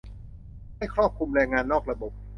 [0.77, 2.11] ให้ครอบคลุมแรงงานนอกระบบ